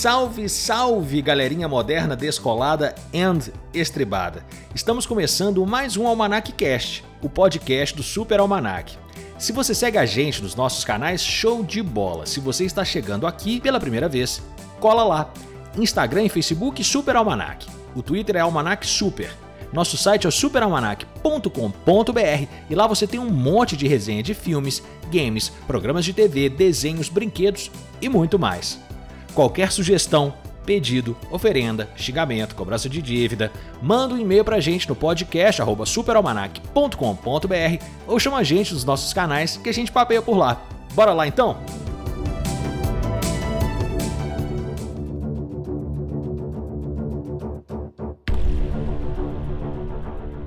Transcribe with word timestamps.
Salve, 0.00 0.48
salve, 0.48 1.20
galerinha 1.20 1.68
moderna, 1.68 2.16
descolada 2.16 2.94
and 3.14 3.52
estribada. 3.74 4.42
Estamos 4.74 5.04
começando 5.04 5.66
mais 5.66 5.94
um 5.94 6.06
Almanac 6.06 6.52
Cast, 6.52 7.04
o 7.20 7.28
podcast 7.28 7.94
do 7.94 8.02
Super 8.02 8.40
Almanac. 8.40 8.96
Se 9.38 9.52
você 9.52 9.74
segue 9.74 9.98
a 9.98 10.06
gente 10.06 10.42
nos 10.42 10.54
nossos 10.54 10.86
canais, 10.86 11.22
show 11.22 11.62
de 11.62 11.82
bola. 11.82 12.24
Se 12.24 12.40
você 12.40 12.64
está 12.64 12.82
chegando 12.82 13.26
aqui 13.26 13.60
pela 13.60 13.78
primeira 13.78 14.08
vez, 14.08 14.40
cola 14.80 15.04
lá. 15.04 15.30
Instagram 15.76 16.22
e 16.22 16.30
Facebook 16.30 16.82
Super 16.82 17.16
Almanac. 17.16 17.66
O 17.94 18.02
Twitter 18.02 18.36
é 18.36 18.40
Almanac 18.40 18.86
Super. 18.86 19.30
Nosso 19.70 19.98
site 19.98 20.24
é 20.24 20.30
o 20.30 20.32
superalmanac.com.br 20.32 22.46
e 22.70 22.74
lá 22.74 22.86
você 22.86 23.06
tem 23.06 23.20
um 23.20 23.28
monte 23.28 23.76
de 23.76 23.86
resenha 23.86 24.22
de 24.22 24.32
filmes, 24.32 24.82
games, 25.12 25.52
programas 25.66 26.06
de 26.06 26.14
TV, 26.14 26.48
desenhos, 26.48 27.10
brinquedos 27.10 27.70
e 28.00 28.08
muito 28.08 28.38
mais. 28.38 28.80
Qualquer 29.34 29.70
sugestão, 29.72 30.34
pedido, 30.66 31.16
oferenda, 31.30 31.88
xingamento, 31.96 32.54
cobrança 32.54 32.88
de 32.88 33.00
dívida, 33.00 33.50
manda 33.82 34.14
um 34.14 34.18
e-mail 34.18 34.44
pra 34.44 34.60
gente 34.60 34.88
no 34.88 34.94
podcast 34.94 35.62
superalmanac.com.br 35.86 37.84
ou 38.06 38.18
chama 38.18 38.38
a 38.38 38.42
gente 38.42 38.74
nos 38.74 38.84
nossos 38.84 39.12
canais 39.12 39.56
que 39.56 39.68
a 39.68 39.74
gente 39.74 39.90
papeia 39.90 40.22
por 40.22 40.36
lá. 40.36 40.62
Bora 40.94 41.12
lá 41.12 41.26
então? 41.26 41.56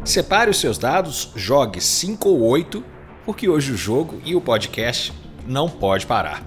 Separe 0.04 0.50
os 0.52 0.60
seus 0.60 0.78
dados, 0.78 1.32
jogue 1.34 1.80
5 1.80 2.30
ou 2.30 2.42
8, 2.42 2.84
porque 3.26 3.48
hoje 3.48 3.72
o 3.72 3.78
jogo 3.78 4.22
e 4.26 4.36
o 4.36 4.42
podcast 4.42 5.14
não 5.48 5.70
pode 5.70 6.06
parar. 6.06 6.44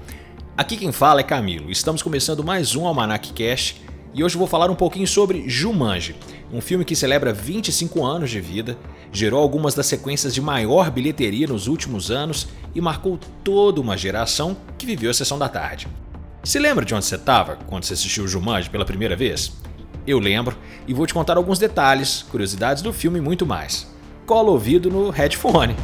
Aqui 0.59 0.79
quem 0.79 0.91
fala 0.91 1.21
é 1.21 1.23
Camilo. 1.23 1.71
Estamos 1.71 2.01
começando 2.01 2.43
mais 2.43 2.75
um 2.75 2.87
Almanac 2.87 3.31
Cash 3.35 3.77
e 4.15 4.25
hoje 4.25 4.39
vou 4.39 4.47
falar 4.47 4.71
um 4.71 4.75
pouquinho 4.75 5.07
sobre 5.07 5.47
Jumanji, 5.47 6.17
um 6.51 6.63
filme 6.63 6.83
que 6.83 6.97
celebra 6.97 7.31
25 7.31 8.03
anos 8.03 8.31
de 8.31 8.41
vida, 8.41 8.79
gerou 9.13 9.43
algumas 9.43 9.75
das 9.75 9.85
sequências 9.85 10.33
de 10.33 10.41
maior 10.41 10.91
bilheteria 10.91 11.47
nos 11.47 11.67
últimos 11.67 12.11
anos 12.11 12.49
e 12.75 12.81
marcou 12.81 13.19
toda 13.45 13.83
uma 13.83 13.99
geração 13.99 14.57
que 14.79 14.87
viveu 14.87 15.11
a 15.11 15.15
sessão 15.15 15.39
da 15.39 15.47
tarde. 15.47 15.89
Se 16.43 16.59
lembra 16.59 16.87
de 16.87 16.95
onde 16.95 17.05
você 17.05 17.17
estava 17.17 17.57
quando 17.67 17.85
você 17.85 17.93
assistiu 17.93 18.27
Jumanji 18.27 18.71
pela 18.71 18.87
primeira 18.87 19.15
vez? 19.15 19.53
Eu 20.07 20.19
lembro 20.19 20.57
e 20.89 20.95
vou 20.95 21.07
te 21.07 21.13
contar 21.13 21.37
alguns 21.37 21.59
detalhes, 21.59 22.25
curiosidades 22.31 22.83
do 22.83 22.95
filme 22.95 23.19
e 23.19 23.23
muito 23.23 23.45
mais. 23.45 23.95
Cola 24.25 24.49
o 24.49 24.53
ouvido 24.53 24.89
no 24.89 25.11
headphone. 25.11 25.77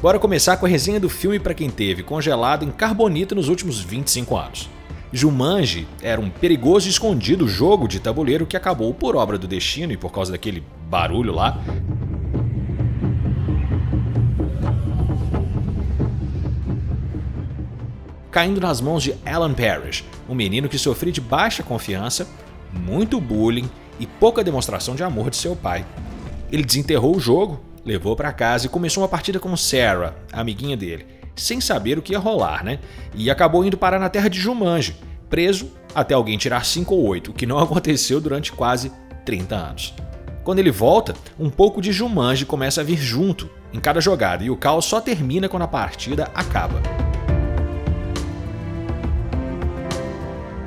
Bora 0.00 0.18
começar 0.18 0.56
com 0.56 0.64
a 0.64 0.68
resenha 0.68 0.98
do 0.98 1.10
filme 1.10 1.38
para 1.38 1.52
quem 1.52 1.68
teve 1.68 2.02
congelado 2.02 2.64
em 2.64 2.70
carbonita 2.70 3.34
nos 3.34 3.48
últimos 3.48 3.80
25 3.80 4.36
anos. 4.36 4.68
Jumanji 5.12 5.86
era 6.00 6.20
um 6.20 6.30
perigoso 6.30 6.86
e 6.86 6.90
escondido 6.90 7.46
jogo 7.46 7.86
de 7.86 8.00
tabuleiro 8.00 8.46
que 8.46 8.56
acabou 8.56 8.94
por 8.94 9.14
obra 9.14 9.36
do 9.36 9.46
destino 9.46 9.92
e 9.92 9.96
por 9.96 10.10
causa 10.10 10.32
daquele 10.32 10.62
barulho 10.88 11.32
lá, 11.32 11.60
caindo 18.30 18.60
nas 18.60 18.80
mãos 18.80 19.02
de 19.02 19.14
Alan 19.26 19.52
Parrish, 19.52 20.04
um 20.28 20.34
menino 20.34 20.68
que 20.68 20.78
sofria 20.78 21.12
de 21.12 21.20
baixa 21.20 21.62
confiança, 21.62 22.26
muito 22.72 23.20
bullying 23.20 23.68
e 23.98 24.06
pouca 24.06 24.44
demonstração 24.44 24.94
de 24.94 25.02
amor 25.02 25.28
de 25.28 25.36
seu 25.36 25.54
pai. 25.54 25.84
Ele 26.50 26.64
desenterrou 26.64 27.16
o 27.16 27.20
jogo, 27.20 27.60
levou 27.84 28.14
para 28.14 28.32
casa 28.32 28.66
e 28.66 28.68
começou 28.68 29.02
uma 29.02 29.08
partida 29.08 29.38
com 29.38 29.56
Sarah, 29.56 30.14
amiguinha 30.32 30.76
dele, 30.76 31.06
sem 31.34 31.60
saber 31.60 31.98
o 31.98 32.02
que 32.02 32.12
ia 32.12 32.18
rolar, 32.18 32.64
né? 32.64 32.78
E 33.14 33.30
acabou 33.30 33.64
indo 33.64 33.76
parar 33.76 33.98
na 33.98 34.08
terra 34.08 34.28
de 34.28 34.38
Jumanji, 34.38 34.96
preso 35.28 35.70
até 35.94 36.14
alguém 36.14 36.38
tirar 36.38 36.64
5 36.64 36.94
ou 36.94 37.06
8, 37.06 37.30
o 37.30 37.34
que 37.34 37.46
não 37.46 37.58
aconteceu 37.60 38.20
durante 38.20 38.52
quase 38.52 38.92
30 39.24 39.54
anos. 39.54 39.94
Quando 40.44 40.58
ele 40.58 40.70
volta, 40.70 41.14
um 41.38 41.50
pouco 41.50 41.80
de 41.80 41.92
Jumanji 41.92 42.46
começa 42.46 42.80
a 42.80 42.84
vir 42.84 42.98
junto 42.98 43.48
em 43.72 43.78
cada 43.78 44.00
jogada 44.00 44.42
e 44.42 44.50
o 44.50 44.56
caos 44.56 44.84
só 44.84 45.00
termina 45.00 45.48
quando 45.48 45.62
a 45.62 45.68
partida 45.68 46.30
acaba. 46.34 46.80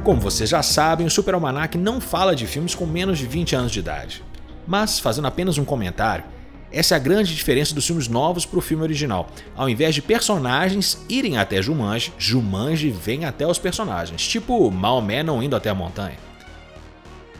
Como 0.04 0.20
vocês 0.20 0.50
já 0.50 0.62
sabem, 0.62 1.08
o 1.08 1.10
Super 1.10 1.34
Almanac 1.34 1.78
não 1.78 2.02
fala 2.02 2.36
de 2.36 2.46
filmes 2.46 2.76
com 2.76 2.86
menos 2.86 3.18
de 3.18 3.26
20 3.26 3.56
anos 3.56 3.72
de 3.72 3.80
idade. 3.80 4.24
Mas, 4.68 5.00
fazendo 5.00 5.28
apenas 5.28 5.58
um 5.58 5.64
comentário, 5.64 6.26
essa 6.74 6.96
é 6.96 6.98
a 6.98 7.00
grande 7.00 7.36
diferença 7.36 7.76
dos 7.76 7.86
filmes 7.86 8.08
novos 8.08 8.48
para 8.48 8.58
o 8.58 8.62
filme 8.62 8.82
original. 8.84 9.30
Ao 9.56 9.70
invés 9.70 9.94
de 9.94 10.02
personagens 10.02 10.98
irem 11.08 11.38
até 11.38 11.62
Jumanji, 11.62 12.12
Jumanji 12.18 12.90
vem 12.90 13.26
até 13.26 13.46
os 13.46 13.60
personagens, 13.60 14.28
tipo 14.28 14.72
Maomé 14.72 15.22
não 15.22 15.44
indo 15.44 15.56
até 15.56 15.70
a 15.70 15.76
montanha. 15.76 16.18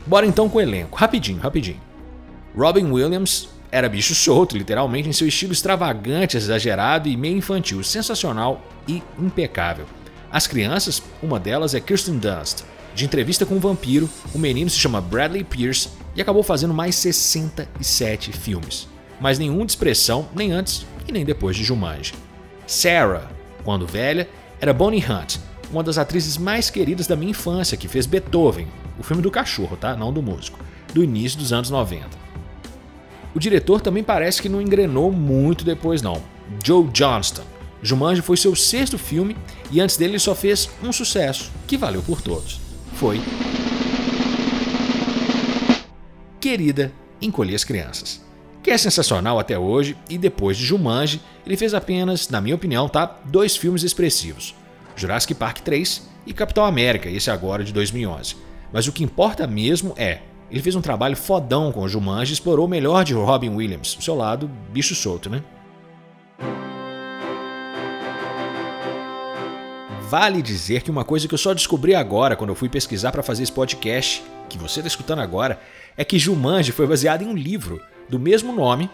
Bora 0.06 0.28
então 0.28 0.48
com 0.48 0.60
o 0.60 0.62
elenco, 0.62 0.96
rapidinho, 0.96 1.40
rapidinho. 1.40 1.82
Robin 2.56 2.92
Williams 2.92 3.50
era 3.72 3.90
bicho 3.90 4.14
solto, 4.14 4.56
literalmente, 4.56 5.10
em 5.10 5.14
seu 5.14 5.28
estilo 5.28 5.52
extravagante, 5.52 6.38
exagerado 6.38 7.10
e 7.10 7.18
meio 7.18 7.38
infantil, 7.38 7.84
sensacional 7.84 8.62
e 8.88 9.02
impecável. 9.18 9.88
As 10.32 10.46
crianças, 10.46 11.02
uma 11.24 11.40
delas 11.40 11.74
é 11.74 11.80
Kirsten 11.80 12.20
Dunst. 12.20 12.64
De 12.94 13.04
entrevista 13.04 13.48
com 13.48 13.56
um 13.56 13.60
vampiro, 13.60 14.08
o 14.32 14.38
menino 14.38 14.70
se 14.70 14.78
chama 14.78 15.02
Bradley 15.02 15.44
Pierce 15.44 15.90
e 16.16 16.22
acabou 16.22 16.44
fazendo 16.44 16.74
mais 16.74 16.94
67 16.96 18.32
filmes. 18.32 18.93
Mas 19.24 19.40
nenhum 19.40 19.66
de 19.66 19.72
expressão, 19.72 20.28
nem 20.36 20.52
antes 20.52 20.86
e 21.08 21.12
nem 21.14 21.24
depois 21.24 21.56
de 21.56 21.64
Jumanji. 21.64 22.14
Sarah, 22.68 23.32
quando 23.64 23.88
velha, 23.88 24.28
era 24.60 24.74
Bonnie 24.74 25.02
Hunt, 25.02 25.38
uma 25.72 25.82
das 25.82 25.98
atrizes 25.98 26.38
mais 26.38 26.70
queridas 26.70 27.08
da 27.08 27.16
minha 27.16 27.32
infância, 27.32 27.78
que 27.78 27.88
fez 27.88 28.06
Beethoven, 28.06 28.68
o 29.00 29.04
filme 29.04 29.24
do 29.24 29.32
cachorro, 29.32 29.78
tá? 29.78 29.96
Não 29.96 30.12
do 30.12 30.22
músico, 30.22 30.60
do 30.94 31.02
início 31.02 31.40
dos 31.40 31.54
anos 31.54 31.70
90. 31.70 32.06
O 33.34 33.40
diretor 33.40 33.80
também 33.80 34.04
parece 34.04 34.42
que 34.42 34.50
não 34.50 34.62
engrenou 34.62 35.10
muito 35.10 35.64
depois 35.64 36.02
não. 36.02 36.22
Joe 36.62 36.90
Johnston, 36.90 37.46
Jumanji 37.82 38.22
foi 38.22 38.36
seu 38.36 38.54
sexto 38.58 38.98
filme 38.98 39.38
e 39.72 39.80
antes 39.80 39.96
dele 39.96 40.12
ele 40.12 40.20
só 40.20 40.36
fez 40.36 40.70
um 40.84 40.92
sucesso, 40.92 41.50
que 41.66 41.78
valeu 41.78 42.04
por 42.04 42.22
todos. 42.22 42.60
Foi 42.96 43.22
Querida, 46.42 46.92
Encolhi 47.22 47.56
as 47.56 47.64
Crianças, 47.64 48.22
que 48.64 48.72
é 48.72 48.78
sensacional 48.78 49.38
até 49.38 49.60
hoje 49.60 49.98
e 50.10 50.18
depois 50.18 50.58
de 50.58 50.64
Jumanji, 50.64 51.22
ele 51.46 51.58
fez 51.58 51.74
apenas, 51.74 52.30
na 52.30 52.40
minha 52.40 52.56
opinião, 52.56 52.88
tá, 52.88 53.18
dois 53.26 53.58
filmes 53.58 53.84
expressivos. 53.84 54.56
Jurassic 54.96 55.36
Park 55.36 55.60
3 55.60 56.10
e 56.26 56.34
Capitão 56.34 56.64
América, 56.64 57.10
esse 57.10 57.30
agora 57.30 57.64
de 57.64 57.74
2011. 57.74 58.38
Mas 58.72 58.88
o 58.88 58.94
que 58.94 59.04
importa 59.04 59.46
mesmo 59.46 59.94
é, 59.98 60.22
ele 60.50 60.62
fez 60.62 60.76
um 60.76 60.82
trabalho 60.82 61.18
fodão 61.18 61.74
com 61.74 61.88
Jumanji 61.90 62.32
e 62.32 62.36
explorou 62.36 62.66
o 62.66 62.70
melhor 62.70 63.04
de 63.04 63.14
Robin 63.14 63.50
Williams, 63.50 63.98
o 63.98 64.02
seu 64.02 64.16
lado 64.16 64.50
bicho 64.72 64.96
solto, 64.96 65.30
né? 65.30 65.44
Vale 70.10 70.42
dizer 70.42 70.84
que 70.84 70.92
uma 70.92 71.04
coisa 71.04 71.28
que 71.28 71.34
eu 71.34 71.40
só 71.40 71.54
descobri 71.54 71.96
agora 71.96 72.36
quando 72.36 72.52
eu 72.52 72.56
fui 72.56 72.70
pesquisar 72.70 73.12
para 73.12 73.24
fazer 73.24 73.44
esse 73.44 73.52
podcast, 73.52 74.24
que 74.48 74.58
você 74.58 74.80
está 74.80 74.88
escutando 74.88 75.20
agora, 75.20 75.60
é 75.98 76.06
que 76.06 76.18
Jumanji 76.18 76.72
foi 76.72 76.88
baseado 76.88 77.24
em 77.24 77.28
um 77.28 77.36
livro 77.36 77.82
do 78.10 78.20
mesmo 78.20 78.54
nome, 78.54 78.90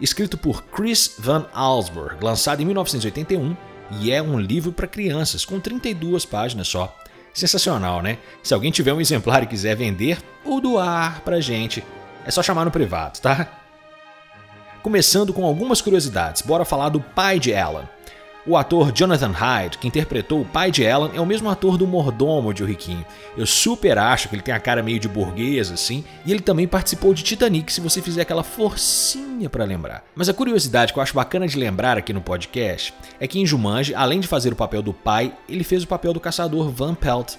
escrito 0.00 0.36
por 0.36 0.64
Chris 0.64 1.14
Van 1.18 1.46
Allsburg, 1.52 2.16
lançado 2.22 2.60
em 2.62 2.64
1981, 2.64 3.56
e 4.00 4.10
é 4.10 4.22
um 4.22 4.38
livro 4.38 4.72
para 4.72 4.86
crianças 4.86 5.44
com 5.44 5.60
32 5.60 6.24
páginas 6.24 6.68
só. 6.68 6.96
Sensacional, 7.32 8.00
né? 8.00 8.18
Se 8.42 8.54
alguém 8.54 8.70
tiver 8.70 8.92
um 8.92 9.00
exemplar 9.00 9.42
e 9.42 9.46
quiser 9.46 9.74
vender 9.74 10.18
ou 10.44 10.60
doar 10.60 11.20
pra 11.22 11.40
gente, 11.40 11.84
é 12.24 12.30
só 12.30 12.42
chamar 12.42 12.64
no 12.64 12.70
privado, 12.70 13.20
tá? 13.20 13.48
Começando 14.82 15.32
com 15.32 15.44
algumas 15.44 15.80
curiosidades, 15.80 16.42
bora 16.42 16.64
falar 16.64 16.90
do 16.90 17.00
pai 17.00 17.40
de 17.40 17.54
Alan. 17.54 17.88
O 18.46 18.58
ator 18.58 18.92
Jonathan 18.92 19.30
Hyde, 19.30 19.78
que 19.78 19.88
interpretou 19.88 20.42
o 20.42 20.44
pai 20.44 20.70
de 20.70 20.82
Ellen, 20.82 21.12
é 21.14 21.20
o 21.20 21.24
mesmo 21.24 21.48
ator 21.48 21.78
do 21.78 21.86
mordomo 21.86 22.52
de 22.52 22.62
O 22.62 22.66
Riquinho. 22.66 23.02
Eu 23.38 23.46
super 23.46 23.96
acho 23.96 24.28
que 24.28 24.34
ele 24.34 24.42
tem 24.42 24.52
a 24.52 24.60
cara 24.60 24.82
meio 24.82 25.00
de 25.00 25.08
burguês, 25.08 25.70
assim, 25.70 26.04
e 26.26 26.30
ele 26.30 26.42
também 26.42 26.68
participou 26.68 27.14
de 27.14 27.22
Titanic, 27.22 27.72
se 27.72 27.80
você 27.80 28.02
fizer 28.02 28.20
aquela 28.20 28.42
forcinha 28.42 29.48
para 29.48 29.64
lembrar. 29.64 30.04
Mas 30.14 30.28
a 30.28 30.34
curiosidade 30.34 30.92
que 30.92 30.98
eu 30.98 31.02
acho 31.02 31.14
bacana 31.14 31.48
de 31.48 31.58
lembrar 31.58 31.96
aqui 31.96 32.12
no 32.12 32.20
podcast 32.20 32.92
é 33.18 33.26
que 33.26 33.40
em 33.40 33.46
Jumanji, 33.46 33.94
além 33.94 34.20
de 34.20 34.28
fazer 34.28 34.52
o 34.52 34.56
papel 34.56 34.82
do 34.82 34.92
pai, 34.92 35.32
ele 35.48 35.64
fez 35.64 35.82
o 35.82 35.88
papel 35.88 36.12
do 36.12 36.20
caçador 36.20 36.68
Van 36.68 36.94
Pelt. 36.94 37.36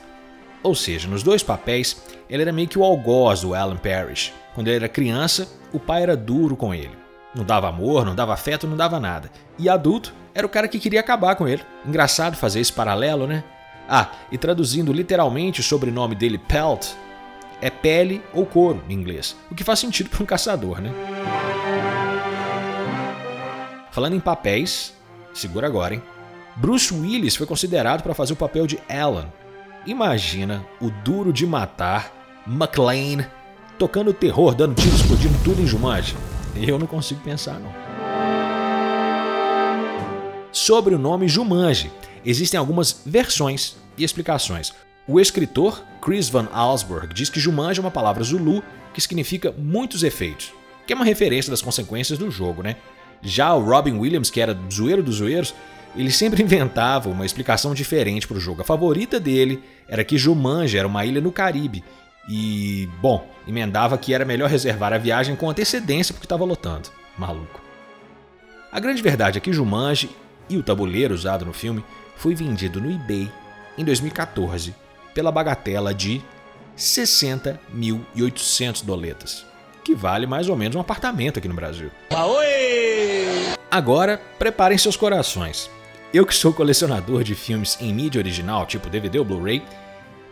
Ou 0.64 0.74
seja, 0.74 1.08
nos 1.08 1.22
dois 1.22 1.44
papéis, 1.44 2.02
ele 2.28 2.42
era 2.42 2.52
meio 2.52 2.68
que 2.68 2.80
o 2.80 2.84
algoz 2.84 3.42
do 3.42 3.54
Alan 3.54 3.78
Parrish. 3.78 4.34
Quando 4.56 4.70
ele 4.70 4.78
era 4.78 4.90
criança, 4.90 5.48
o 5.72 5.80
pai 5.80 6.02
era 6.02 6.18
duro 6.18 6.56
com 6.56 6.74
ele. 6.74 7.05
Não 7.36 7.44
dava 7.44 7.68
amor, 7.68 8.06
não 8.06 8.16
dava 8.16 8.34
afeto, 8.34 8.66
não 8.66 8.78
dava 8.78 9.00
nada. 9.00 9.30
E 9.60 9.68
adulto, 9.68 10.14
era 10.34 10.48
o 10.48 10.50
cara 10.50 10.68
que 10.68 10.80
queria 10.80 11.02
acabar 11.02 11.36
com 11.36 11.48
ele. 11.48 11.62
Engraçado 11.86 12.38
fazer 12.38 12.62
esse 12.62 12.72
paralelo, 12.72 13.28
né? 13.28 13.44
Ah, 13.88 14.10
e 14.32 14.38
traduzindo 14.38 14.94
literalmente 14.94 15.60
o 15.60 15.64
sobrenome 15.64 16.16
dele, 16.16 16.38
Pelt, 16.38 16.88
é 17.62 17.70
pele 17.70 18.24
ou 18.34 18.46
couro 18.46 18.84
em 18.90 18.94
inglês, 18.94 19.36
o 19.52 19.56
que 19.56 19.64
faz 19.64 19.80
sentido 19.80 20.10
para 20.10 20.24
um 20.24 20.26
caçador, 20.26 20.82
né? 20.82 20.92
Falando 23.92 24.16
em 24.16 24.20
papéis, 24.20 24.94
segura 25.34 25.68
agora, 25.68 25.94
hein? 25.94 26.04
Bruce 26.56 26.94
Willis 26.94 27.36
foi 27.36 27.46
considerado 27.46 28.02
para 28.02 28.14
fazer 28.14 28.34
o 28.34 28.38
papel 28.38 28.66
de 28.66 28.80
Alan. 28.90 29.28
Imagina 29.86 30.66
o 30.82 30.90
duro 30.90 31.32
de 31.32 31.46
matar 31.46 32.12
McLean 32.48 33.28
tocando 33.78 34.14
terror, 34.14 34.56
dando 34.56 34.76
tiro, 34.76 34.96
explodindo 34.96 35.38
tudo 35.44 35.62
em 35.62 35.68
Jumanji. 35.68 36.16
Eu 36.56 36.80
não 36.80 36.88
consigo 36.88 37.20
pensar, 37.22 37.60
não. 37.60 37.74
Sobre 40.52 40.96
o 40.96 41.00
nome 41.00 41.28
Jumanji, 41.28 41.92
existem 42.26 42.58
algumas 42.58 43.02
versões 43.06 43.76
e 43.98 44.04
explicações. 44.04 44.74
O 45.08 45.20
escritor 45.20 45.84
Chris 46.02 46.30
Van 46.30 46.48
Allsburg 46.52 47.14
diz 47.14 47.30
que 47.30 47.40
Jumanji 47.40 47.80
é 47.80 47.84
uma 47.84 47.92
palavra 47.92 48.24
zulu 48.24 48.64
que 48.94 49.02
significa 49.02 49.54
muitos 49.58 50.02
efeitos, 50.02 50.54
que 50.88 50.94
é 50.94 50.96
uma 50.96 51.06
referência 51.06 51.52
das 51.52 51.62
consequências 51.62 52.18
do 52.18 52.32
jogo, 52.32 52.64
né? 52.64 52.78
Já 53.22 53.54
o 53.54 53.64
Robin 53.64 53.98
Williams, 53.98 54.30
que 54.30 54.40
era 54.40 54.58
zoeiro 54.72 55.04
dos 55.04 55.16
zoeiros, 55.16 55.54
ele 55.96 56.12
sempre 56.12 56.42
inventava 56.44 57.10
uma 57.10 57.26
explicação 57.26 57.74
diferente 57.74 58.28
para 58.28 58.38
o 58.38 58.40
jogo. 58.40 58.62
A 58.62 58.66
favorita 58.66 59.20
dele 59.20 59.62
era 59.88 60.04
que 60.04 60.18
Jumanji 60.18 60.78
era 60.78 60.88
uma 60.88 61.06
ilha 61.06 61.20
no 61.20 61.32
Caribe 61.32 61.84
e, 62.28 62.90
bom, 63.02 63.28
emendava 63.48 63.98
que 63.98 64.14
era 64.14 64.26
melhor 64.26 64.50
reservar 64.50 64.92
a 64.94 64.98
viagem 64.98 65.36
com 65.36 65.50
antecedência 65.50 66.14
porque 66.14 66.26
estava 66.26 66.46
lotando. 66.46 66.90
Maluco. 67.18 67.62
A 68.72 68.80
grande 68.80 69.02
verdade 69.02 69.38
é 69.38 69.42
que 69.42 69.52
Jumanji 69.54 70.10
e 70.50 70.58
o 70.58 70.64
tabuleiro 70.64 71.14
usado 71.14 71.46
no 71.46 71.54
filme 71.54 71.86
foi 72.16 72.34
vendido 72.36 72.82
no 72.82 72.92
eBay 72.92 73.32
em 73.78 73.86
2014 73.86 74.74
pela 75.14 75.32
bagatela 75.32 75.94
de 75.94 76.22
60.800 76.78 78.84
doletas, 78.84 79.46
que 79.84 79.96
vale 79.96 80.28
mais 80.28 80.50
ou 80.50 80.58
menos 80.58 80.76
um 80.76 80.82
apartamento 80.82 81.40
aqui 81.40 81.48
no 81.48 81.54
Brasil. 81.54 81.90
Agora, 83.72 84.22
preparem 84.38 84.78
seus 84.78 84.98
corações. 84.98 85.70
Eu 86.14 86.26
que 86.26 86.36
sou 86.36 86.54
colecionador 86.54 87.24
de 87.24 87.36
filmes 87.36 87.78
em 87.82 87.94
mídia 87.94 88.20
original, 88.20 88.66
tipo 88.66 88.90
DVD 88.90 89.20
ou 89.20 89.26
Blu-ray, 89.26 89.62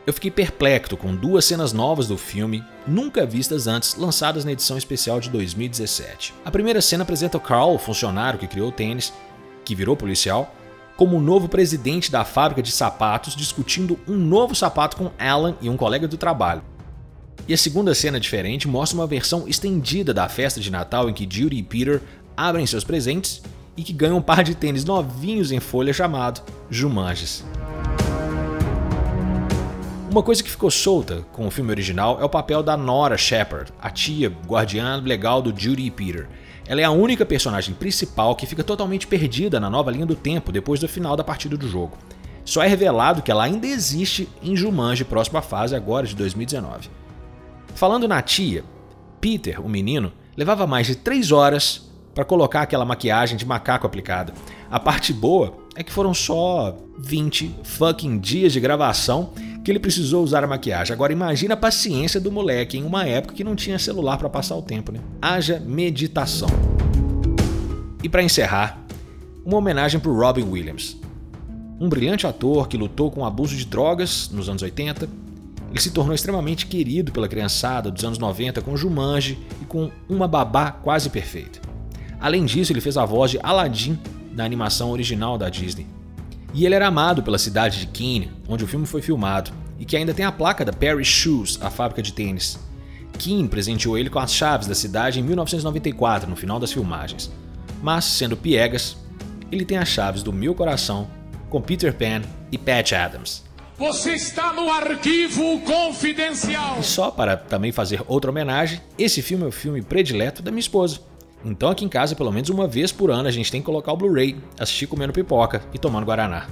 eu 0.06 0.14
fiquei 0.14 0.30
perplexo 0.30 0.98
com 0.98 1.16
duas 1.16 1.46
cenas 1.46 1.72
novas 1.72 2.08
do 2.08 2.18
filme, 2.18 2.64
nunca 2.86 3.26
vistas 3.26 3.68
antes, 3.68 3.96
lançadas 3.96 4.44
na 4.44 4.52
edição 4.52 4.78
especial 4.78 5.20
de 5.20 5.30
2017. 5.30 6.34
A 6.44 6.52
primeira 6.52 6.82
cena 6.82 7.04
apresenta 7.04 7.38
o 7.38 7.42
Carl, 7.42 7.74
o 7.74 7.80
funcionário 7.80 8.38
que 8.38 8.48
criou 8.48 8.68
o 8.68 8.72
tênis, 8.72 9.14
que 9.64 9.74
virou 9.74 9.96
policial, 9.96 10.54
como 10.98 11.18
o 11.18 11.22
novo 11.22 11.48
presidente 11.48 12.12
da 12.12 12.26
fábrica 12.26 12.62
de 12.62 12.72
sapatos 12.72 13.36
discutindo 13.36 13.98
um 14.08 14.16
novo 14.16 14.54
sapato 14.54 14.98
com 14.98 15.10
Alan 15.18 15.56
e 15.62 15.70
um 15.70 15.78
colega 15.78 16.08
do 16.08 16.18
trabalho. 16.18 16.62
E 17.48 17.54
a 17.54 17.58
segunda 17.58 17.96
cena 17.96 18.20
diferente 18.20 18.68
mostra 18.68 19.00
uma 19.00 19.08
versão 19.08 19.48
estendida 19.48 20.14
da 20.14 20.30
festa 20.30 20.60
de 20.60 20.70
Natal 20.70 21.10
em 21.10 21.14
que 21.14 21.28
Judy 21.30 21.58
e 21.58 21.64
Peter 21.64 22.02
abrem 22.36 22.66
seus 22.66 22.84
presentes 22.84 23.42
e 23.76 23.84
que 23.84 23.94
ganha 23.94 24.16
um 24.16 24.22
par 24.22 24.44
de 24.44 24.54
tênis 24.54 24.86
novinhos 24.86 25.52
em 25.52 25.60
folha 25.60 25.94
chamado 25.94 26.42
Jumanges. 26.70 27.44
Uma 30.14 30.22
coisa 30.22 30.44
que 30.44 30.52
ficou 30.52 30.70
solta 30.70 31.26
com 31.34 31.48
o 31.48 31.50
filme 31.50 31.72
original 31.72 32.22
é 32.22 32.24
o 32.24 32.30
papel 32.30 32.62
da 32.62 32.78
Nora 32.78 33.18
Shepard, 33.18 33.74
a 33.82 33.90
tia 33.90 34.32
guardiã 34.46 35.02
legal 35.04 35.42
do 35.42 35.60
Judy 35.60 35.88
e 35.88 35.90
Peter. 35.90 36.30
Ela 36.68 36.82
é 36.82 36.84
a 36.84 36.92
única 36.92 37.26
personagem 37.26 37.74
principal 37.74 38.36
que 38.36 38.46
fica 38.46 38.64
totalmente 38.64 39.08
perdida 39.08 39.60
na 39.60 39.72
nova 39.72 39.90
linha 39.90 40.06
do 40.06 40.14
tempo 40.14 40.52
depois 40.52 40.80
do 40.80 40.88
final 40.88 41.18
da 41.18 41.24
partida 41.24 41.58
do 41.58 41.68
jogo. 41.68 41.98
Só 42.46 42.62
é 42.62 42.68
revelado 42.68 43.24
que 43.24 43.32
ela 43.32 43.44
ainda 43.44 43.66
existe 43.66 44.30
em 44.44 44.56
Jumanji 44.56 45.04
próxima 45.04 45.42
fase 45.42 45.76
agora 45.76 46.06
de 46.06 46.16
2019. 46.16 46.92
Falando 47.74 48.08
na 48.08 48.22
tia, 48.22 48.64
Peter, 49.20 49.60
o 49.66 49.68
menino, 49.68 50.14
levava 50.38 50.68
mais 50.68 50.86
de 50.86 50.96
3 50.96 51.32
horas 51.32 51.90
para 52.14 52.24
colocar 52.24 52.62
aquela 52.62 52.86
maquiagem 52.86 53.36
de 53.36 53.48
macaco 53.48 53.88
aplicada. 53.88 54.32
A 54.70 54.80
parte 54.80 55.12
boa 55.12 55.58
é 55.76 55.82
que 55.82 55.92
foram 55.92 56.14
só 56.14 56.78
20 57.00 57.56
fucking 57.64 58.20
dias 58.20 58.54
de 58.54 58.60
gravação 58.60 59.34
que 59.64 59.72
ele 59.72 59.80
precisou 59.80 60.24
usar 60.24 60.44
a 60.44 60.48
maquiagem. 60.48 60.94
Agora 60.94 61.14
imagina 61.14 61.54
a 61.54 61.58
paciência 61.58 62.20
do 62.20 62.32
moleque 62.32 62.78
em 62.78 62.84
uma 62.84 63.06
época 63.06 63.34
que 63.34 63.44
não 63.44 63.56
tinha 63.56 63.80
celular 63.80 64.18
para 64.18 64.30
passar 64.30 64.56
o 64.56 64.62
tempo, 64.62 64.92
né? 64.92 65.00
Haja 65.22 65.60
meditação. 65.60 66.50
E 68.04 68.10
para 68.10 68.22
encerrar, 68.22 68.84
uma 69.46 69.58
homenagem 69.58 70.00
para 70.00 70.12
Robin 70.12 70.44
Williams. 70.44 70.98
Um 71.80 71.88
brilhante 71.88 72.28
ator 72.28 72.68
que 72.68 72.78
lutou 72.78 73.10
com 73.10 73.22
o 73.22 73.26
abuso 73.26 73.56
de 73.56 73.66
drogas 73.66 74.30
nos 74.30 74.50
anos 74.50 74.62
80, 74.62 75.08
ele 75.70 75.82
se 75.82 75.92
tornou 75.92 76.14
extremamente 76.14 76.68
querido 76.68 77.12
pela 77.12 77.28
criançada 77.28 77.90
dos 77.90 78.04
anos 78.04 78.20
90 78.20 78.62
com 78.62 78.78
Jumanji 78.78 79.40
e 79.62 79.66
com 79.66 79.90
uma 80.08 80.28
babá 80.28 80.72
quase 80.72 81.10
perfeita. 81.10 81.60
Além 82.20 82.46
disso, 82.46 82.72
ele 82.72 82.82
fez 82.82 82.96
a 82.96 83.06
voz 83.06 83.32
de 83.32 83.40
Aladdin 83.42 83.98
na 84.34 84.46
animação 84.46 84.92
original 84.92 85.38
da 85.38 85.50
Disney. 85.50 85.88
E 86.54 86.66
ele 86.66 86.76
era 86.76 86.88
amado 86.88 87.24
pela 87.24 87.40
cidade 87.40 87.80
de 87.80 87.88
Keene, 87.88 88.32
onde 88.48 88.64
o 88.64 88.68
filme 88.68 88.86
foi 88.86 89.02
filmado, 89.02 89.52
e 89.80 89.86
que 89.86 89.98
ainda 89.98 90.14
tem 90.14 90.24
a 90.24 90.32
placa 90.32 90.64
da 90.64 90.72
Paris 90.72 91.08
Shoes, 91.08 91.58
a 91.62 91.70
fábrica 91.70 92.02
de 92.02 92.14
tênis. 92.14 92.60
Keane 93.18 93.48
presenteou 93.48 93.98
ele 93.98 94.10
com 94.10 94.20
as 94.20 94.34
chaves 94.34 94.68
da 94.68 94.76
cidade 94.76 95.20
em 95.20 95.24
1994, 95.24 96.30
no 96.30 96.36
final 96.36 96.60
das 96.60 96.72
filmagens. 96.72 97.32
Mas, 97.82 98.06
sendo 98.06 98.38
piegas, 98.38 98.96
ele 99.52 99.66
tem 99.66 99.78
as 99.78 99.90
chaves 99.90 100.24
do 100.24 100.32
meu 100.32 100.54
coração 100.54 101.08
com 101.50 101.62
Peter 101.62 101.94
Pan 101.94 102.22
e 102.52 102.58
Patch 102.58 102.94
Adams. 102.94 103.44
Você 103.78 104.14
está 104.14 104.54
no 104.54 104.70
arquivo 104.70 105.60
confidencial. 105.62 106.78
E 106.80 106.84
só 106.84 107.10
para 107.10 107.36
também 107.36 107.72
fazer 107.72 108.04
outra 108.08 108.30
homenagem, 108.30 108.80
esse 108.98 109.22
filme 109.22 109.44
é 109.44 109.48
o 109.48 109.52
filme 109.52 109.82
predileto 109.82 110.44
da 110.44 110.52
minha 110.52 110.60
esposa. 110.60 111.02
Então 111.46 111.70
aqui 111.70 111.84
em 111.84 111.90
casa, 111.90 112.16
pelo 112.16 112.32
menos 112.32 112.50
uma 112.50 112.68
vez 112.68 112.92
por 112.92 113.12
ano, 113.12 113.28
a 113.28 113.32
gente 113.32 113.52
tem 113.52 113.60
que 113.60 113.66
colocar 113.66 113.92
o 113.92 113.98
Blu-ray, 113.98 114.38
assistir 114.58 114.88
comendo 114.88 115.12
pipoca 115.12 115.62
e 115.74 115.78
tomando 115.78 116.06
guaraná. 116.06 116.48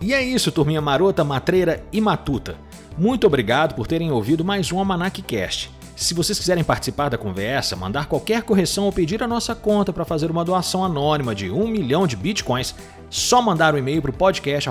E 0.00 0.12
é 0.12 0.20
isso, 0.20 0.50
turminha 0.50 0.80
marota, 0.80 1.22
matreira 1.22 1.84
e 1.92 2.00
matuta. 2.00 2.56
Muito 2.98 3.26
obrigado 3.26 3.74
por 3.74 3.86
terem 3.86 4.10
ouvido 4.10 4.44
mais 4.44 4.72
um 4.72 4.78
Almanac 4.78 5.22
Cast. 5.22 5.70
Se 5.94 6.12
vocês 6.12 6.38
quiserem 6.38 6.64
participar 6.64 7.08
da 7.08 7.16
conversa, 7.16 7.76
mandar 7.76 8.06
qualquer 8.06 8.42
correção 8.42 8.84
ou 8.84 8.92
pedir 8.92 9.22
a 9.22 9.28
nossa 9.28 9.54
conta 9.54 9.92
para 9.92 10.04
fazer 10.04 10.30
uma 10.30 10.44
doação 10.44 10.84
anônima 10.84 11.34
de 11.34 11.50
um 11.50 11.68
milhão 11.68 12.06
de 12.06 12.16
bitcoins, 12.16 12.74
só 13.08 13.40
mandar 13.40 13.74
um 13.74 13.78
e-mail 13.78 14.02
para 14.02 14.10
o 14.10 14.14
podcast 14.14 14.68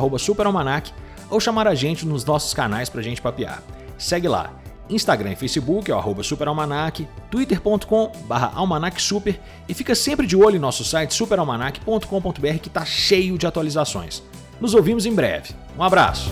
ou 1.32 1.40
chamar 1.40 1.68
a 1.68 1.74
gente 1.74 2.06
nos 2.06 2.24
nossos 2.24 2.54
canais 2.54 2.90
pra 2.90 3.02
gente 3.02 3.22
papear. 3.22 3.64
Segue 3.98 4.28
lá. 4.28 4.52
Instagram 4.90 5.32
e 5.32 5.36
Facebook 5.36 5.90
é 5.90 5.96
o 5.96 5.98
arroba 5.98 6.22
superalmanac, 6.22 7.08
twitter.com 7.30 8.12
barra 8.26 8.52
almanacsuper 8.54 9.40
e 9.68 9.74
fica 9.74 9.96
sempre 9.96 10.28
de 10.28 10.36
olho 10.36 10.58
em 10.58 10.60
nosso 10.60 10.84
site 10.84 11.14
superalmanac.com.br 11.14 12.60
que 12.62 12.70
tá 12.70 12.84
cheio 12.84 13.38
de 13.38 13.48
atualizações. 13.48 14.22
Nos 14.60 14.74
ouvimos 14.74 15.06
em 15.06 15.14
breve. 15.14 15.56
Um 15.78 15.84
abraço! 15.84 16.30